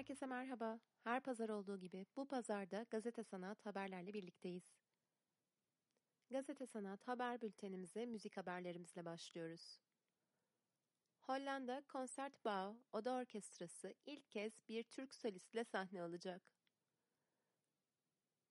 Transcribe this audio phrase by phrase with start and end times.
[0.00, 4.62] Merhaba, her pazar olduğu gibi bu pazarda Gazete Sanat haberlerle birlikteyiz.
[6.30, 9.80] Gazete Sanat haber bültenimize müzik haberlerimizle başlıyoruz.
[11.20, 16.42] Hollanda Concertbouw Oda Orkestrası ilk kez bir Türk solistle sahne alacak.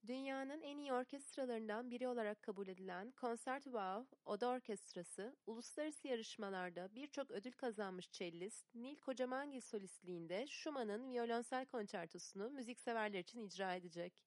[0.08, 7.52] Dünyanın en iyi orkestralarından biri olarak kabul edilen Concertgebouw Oda Orkestrası, uluslararası yarışmalarda birçok ödül
[7.52, 14.24] kazanmış cellist Nil Kocamangil solistliğinde Schumann'ın violonsel konçertosunu müzikseverler için icra edecek.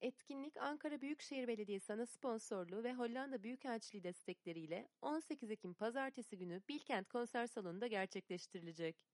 [0.00, 7.08] Etkinlik Ankara Büyükşehir Belediyesi ana sponsorluğu ve Hollanda Büyükelçiliği destekleriyle 18 Ekim Pazartesi günü Bilkent
[7.08, 9.11] Konser Salonu'nda gerçekleştirilecek.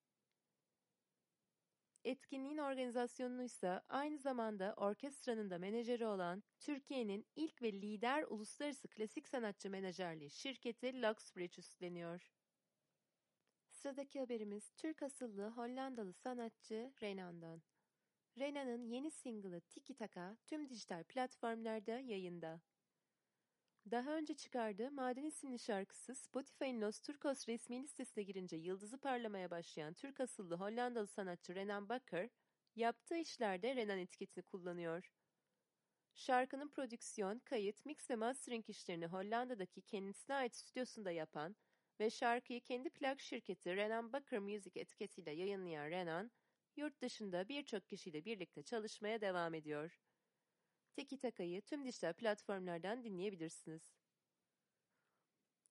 [2.09, 9.29] Etkinliğin organizasyonunu ise aynı zamanda orkestranın da menajeri olan Türkiye'nin ilk ve lider uluslararası klasik
[9.29, 12.33] sanatçı menajerliği şirketi Luxbridge üstleniyor.
[13.71, 17.63] Sıradaki haberimiz Türk asıllı Hollandalı sanatçı Renan'dan.
[18.39, 22.61] Renan'ın yeni single'ı Tiki Taka tüm dijital platformlarda yayında.
[23.91, 29.95] Daha önce çıkardığı Maden isimli şarkısı Spotify'ın Los Turcos resmi listesine girince yıldızı parlamaya başlayan
[29.95, 32.31] Türk asıllı Hollandalı sanatçı Renan Bakker,
[32.77, 35.13] yaptığı işlerde Renan etiketini kullanıyor.
[36.15, 41.57] Şarkının prodüksiyon, kayıt, mix ve mastering işlerini Hollanda'daki kendisine ait stüdyosunda yapan
[42.01, 46.31] ve şarkıyı kendi plak şirketi Renan Bakker Music etiketiyle yayınlayan Renan,
[46.77, 49.99] yurt dışında birçok kişiyle birlikte çalışmaya devam ediyor.
[50.99, 53.83] Tiki Taka'yı tüm dijital platformlardan dinleyebilirsiniz.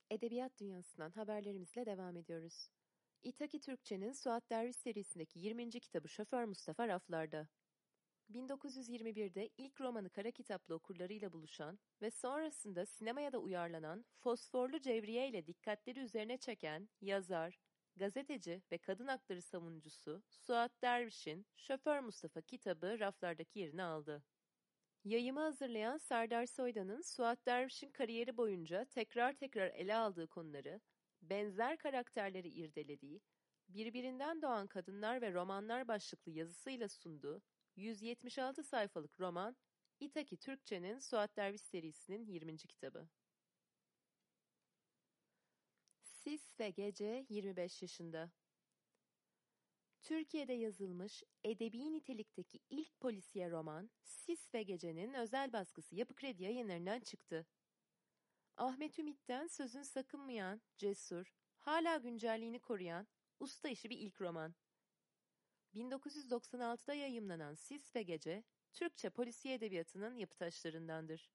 [0.09, 2.69] Edebiyat dünyasından haberlerimizle devam ediyoruz.
[3.23, 5.69] İtaki Türkçe'nin Suat Derviş serisindeki 20.
[5.69, 7.47] kitabı Şoför Mustafa raflarda.
[8.31, 15.47] 1921'de ilk romanı kara kitaplı okurlarıyla buluşan ve sonrasında sinemaya da uyarlanan Fosforlu Cevriye ile
[15.47, 17.59] dikkatleri üzerine çeken yazar,
[17.95, 24.23] gazeteci ve kadın hakları savunucusu Suat Derviş'in Şoför Mustafa kitabı raflardaki yerini aldı.
[25.07, 30.81] Yayımı hazırlayan Serdar Soydan'ın Suat Derviş'in kariyeri boyunca tekrar tekrar ele aldığı konuları,
[31.21, 33.21] benzer karakterleri irdelediği,
[33.69, 37.41] birbirinden doğan kadınlar ve romanlar başlıklı yazısıyla sunduğu
[37.75, 39.55] 176 sayfalık roman
[39.99, 42.57] İtaki Türkçe'nin Suat Derviş serisinin 20.
[42.57, 43.07] kitabı.
[46.03, 48.31] Sis ve Gece 25 yaşında.
[50.07, 56.99] Türkiye'de yazılmış edebi nitelikteki ilk polisiye roman Sis ve Gece'nin özel baskısı Yapı Kredi yayınlarından
[56.99, 57.45] çıktı.
[58.57, 63.07] Ahmet Ümit'ten sözün sakınmayan, cesur, hala güncelliğini koruyan,
[63.39, 64.55] usta işi bir ilk roman.
[65.73, 71.29] 1996'da yayımlanan Sis ve Gece, Türkçe polisiye edebiyatının yapı taşlarındandır.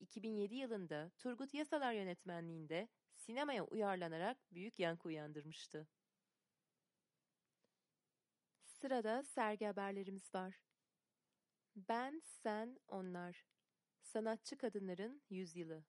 [0.00, 5.88] 2007 yılında Turgut Yasalar yönetmenliğinde sinemaya uyarlanarak büyük yankı uyandırmıştı.
[8.82, 10.60] Sırada sergi haberlerimiz var.
[11.76, 13.44] Ben, sen, onlar.
[14.00, 15.84] Sanatçı kadınların yüzyılı.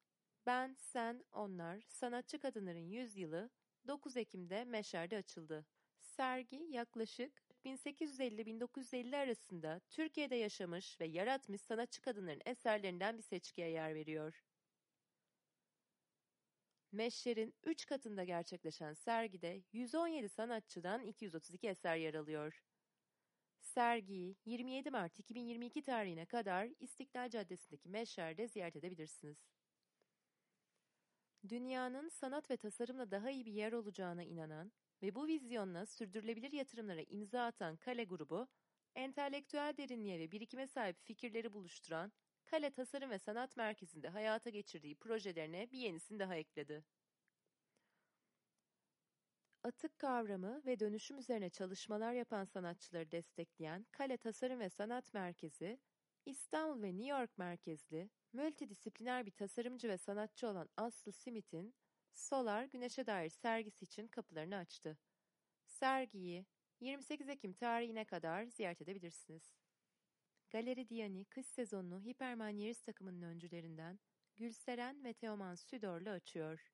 [0.45, 1.85] Ben, sen, onlar.
[1.87, 3.49] Sanatçı kadınların yüzyılı
[3.87, 5.65] 9 Ekim'de Meşer'de açıldı.
[5.99, 14.43] Sergi yaklaşık 1850-1950 arasında Türkiye'de yaşamış ve yaratmış sanatçı kadınların eserlerinden bir seçkiye yer veriyor.
[16.91, 22.63] Meşler'in 3 katında gerçekleşen sergide 117 sanatçıdan 232 eser yer alıyor.
[23.73, 29.37] Sergiyi 27 Mart 2022 tarihine kadar İstiklal Caddesi'ndeki Meşer'de ziyaret edebilirsiniz.
[31.49, 37.01] Dünyanın sanat ve tasarımla daha iyi bir yer olacağına inanan ve bu vizyonla sürdürülebilir yatırımlara
[37.01, 38.47] imza atan Kale grubu,
[38.95, 42.11] entelektüel derinliğe ve birikime sahip fikirleri buluşturan
[42.45, 46.83] Kale Tasarım ve Sanat Merkezi'nde hayata geçirdiği projelerine bir yenisini daha ekledi.
[49.63, 55.79] Atık kavramı ve dönüşüm üzerine çalışmalar yapan sanatçıları destekleyen Kale Tasarım ve Sanat Merkezi,
[56.25, 61.75] İstanbul ve New York merkezli, multidisipliner bir tasarımcı ve sanatçı olan Aslı Smith'in
[62.13, 64.97] Solar Güneşe dair sergisi için kapılarını açtı.
[65.65, 66.45] Sergiyi
[66.79, 69.55] 28 Ekim tarihine kadar ziyaret edebilirsiniz.
[70.49, 73.99] Galeri Diani kış sezonunu Hiperman takımının öncülerinden
[74.35, 76.73] Gülseren ve Teoman Südor'la açıyor.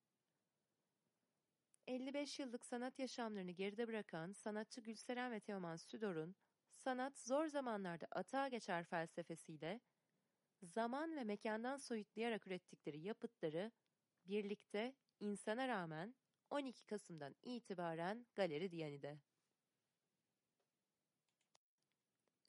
[1.90, 6.36] 55 yıllık sanat yaşamlarını geride bırakan sanatçı Gülseren ve Teoman Südor'un
[6.72, 9.82] sanat zor zamanlarda atağa geçer felsefesiyle
[10.64, 13.72] zaman ve mekandan soyutlayarak ürettikleri yapıtları
[14.26, 16.16] birlikte insana rağmen
[16.50, 19.20] 12 Kasım'dan itibaren Galeri Diani'de.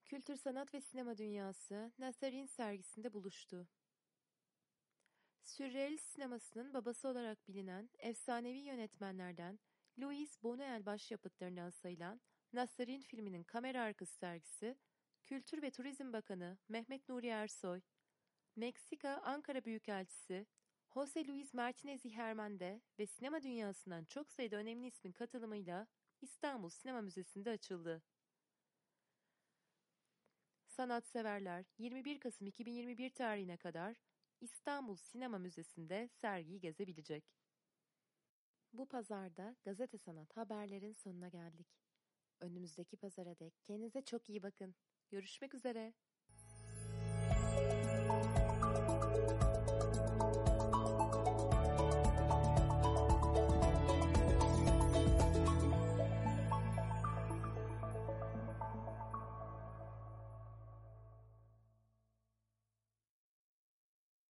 [0.05, 3.69] Kültür, sanat ve sinema dünyası Nazarin sergisinde buluştu.
[5.43, 9.59] Sürrealist sinemasının babası olarak bilinen efsanevi yönetmenlerden
[9.99, 12.21] Louis Buñuel başyapıtlarından sayılan
[12.53, 14.79] Nasserin filminin kamera arkası sergisi,
[15.23, 17.81] Kültür ve Turizm Bakanı Mehmet Nuri Ersoy,
[18.57, 20.47] Meksika Ankara Büyükelçisi
[20.95, 25.87] Jose Luis Martinez y ve sinema dünyasından çok sayıda önemli ismin katılımıyla
[26.21, 28.03] İstanbul Sinema Müzesi'nde açıldı.
[30.67, 33.97] Sanatseverler 21 Kasım 2021 tarihine kadar
[34.41, 37.25] İstanbul Sinema Müzesi'nde sergiyi gezebilecek.
[38.73, 41.67] Bu pazarda gazete sanat haberlerin sonuna geldik.
[42.41, 44.75] Önümüzdeki pazara dek kendinize çok iyi bakın.
[45.11, 45.95] Görüşmek üzere.